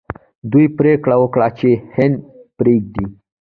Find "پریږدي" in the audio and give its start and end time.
2.57-3.05